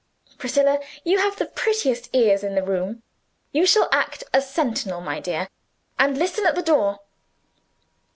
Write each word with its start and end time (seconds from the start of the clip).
Priscilla, 0.39 0.79
you 1.03 1.19
have 1.19 1.35
the 1.35 1.45
prettiest 1.45 2.09
ears 2.11 2.43
in 2.43 2.55
the 2.55 2.63
room. 2.63 3.03
You 3.51 3.67
shall 3.67 3.87
act 3.91 4.23
as 4.33 4.51
sentinel, 4.51 4.99
my 4.99 5.19
dear, 5.19 5.47
and 5.99 6.17
listen 6.17 6.47
at 6.47 6.55
the 6.55 6.63
door. 6.63 7.01